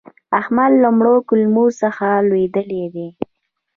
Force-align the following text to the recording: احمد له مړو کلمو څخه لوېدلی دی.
احمد 0.39 0.71
له 0.83 0.89
مړو 0.97 1.15
کلمو 1.29 1.65
څخه 1.81 2.07
لوېدلی 2.27 2.83
دی. 2.93 3.07